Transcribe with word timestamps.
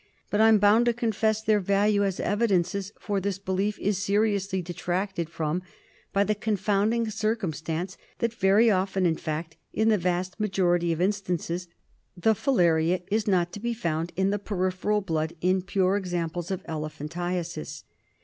But, 0.31 0.41
I 0.41 0.47
am 0.47 0.57
bound 0.57 0.87
to 0.87 0.93
confess, 0.93 1.43
their 1.43 1.59
value 1.59 2.03
as 2.03 2.19
evidences 2.19 2.91
for 2.99 3.21
this 3.21 3.37
belief 3.37 3.77
is 3.77 3.99
seriously 3.99 4.59
detracted 4.63 5.29
from 5.29 5.61
by 6.11 6.23
the 6.23 6.33
confounding 6.33 7.11
circumstance 7.11 7.97
that 8.17 8.33
very 8.33 8.71
often, 8.71 9.05
in 9.05 9.15
fact 9.15 9.57
in 9.71 9.89
the 9.89 9.99
vast 9.99 10.39
majority 10.39 10.91
of 10.91 11.01
instances, 11.01 11.67
the 12.17 12.33
filaria 12.33 13.03
is 13.11 13.27
not 13.27 13.51
to 13.53 13.59
be 13.59 13.75
found 13.75 14.11
in 14.15 14.31
the 14.31 14.39
peripheral 14.39 15.01
blood 15.01 15.33
in 15.39 15.61
pure 15.61 15.97
examples 15.97 16.49
of 16.49 16.63
elephantiasias. 16.63 17.83